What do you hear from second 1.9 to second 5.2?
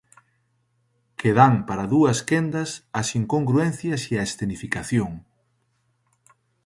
dúas quendas as incongruencias e a escenificación.